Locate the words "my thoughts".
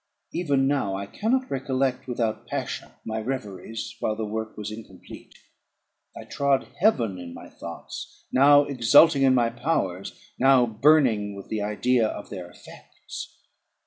7.35-8.25